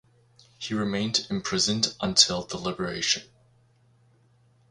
He 0.57 0.73
remained 0.73 1.27
imprisoned 1.29 1.93
until 1.99 2.41
the 2.43 2.57
liberation. 2.57 3.21